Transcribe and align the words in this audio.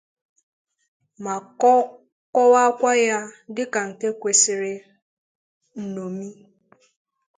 ma 1.23 1.35
kọwakwa 2.33 2.91
ya 3.07 3.19
dịka 3.55 3.79
nke 3.89 4.07
kwesiri 4.19 4.73
nñomi. 5.83 6.29